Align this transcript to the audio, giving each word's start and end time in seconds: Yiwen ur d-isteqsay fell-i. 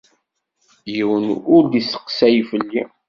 Yiwen 0.93 1.25
ur 1.55 1.63
d-isteqsay 1.71 2.35
fell-i. 2.49 2.83